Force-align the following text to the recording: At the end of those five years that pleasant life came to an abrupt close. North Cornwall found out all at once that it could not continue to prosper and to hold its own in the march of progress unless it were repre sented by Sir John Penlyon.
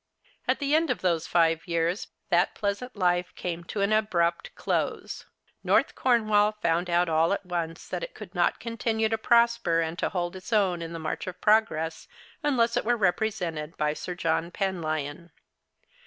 At 0.47 0.57
the 0.57 0.73
end 0.73 0.89
of 0.89 1.01
those 1.01 1.27
five 1.27 1.67
years 1.67 2.07
that 2.29 2.55
pleasant 2.55 2.95
life 2.95 3.35
came 3.35 3.63
to 3.65 3.81
an 3.81 3.93
abrupt 3.93 4.55
close. 4.55 5.27
North 5.63 5.93
Cornwall 5.93 6.53
found 6.53 6.89
out 6.89 7.07
all 7.07 7.31
at 7.33 7.45
once 7.45 7.87
that 7.89 8.01
it 8.01 8.15
could 8.15 8.33
not 8.33 8.59
continue 8.59 9.09
to 9.09 9.17
prosper 9.19 9.79
and 9.79 9.99
to 9.99 10.09
hold 10.09 10.35
its 10.35 10.51
own 10.51 10.81
in 10.81 10.93
the 10.93 10.97
march 10.97 11.27
of 11.27 11.39
progress 11.39 12.07
unless 12.41 12.75
it 12.75 12.83
were 12.83 12.97
repre 12.97 13.27
sented 13.27 13.77
by 13.77 13.93
Sir 13.93 14.15
John 14.15 14.49
Penlyon. 14.49 15.29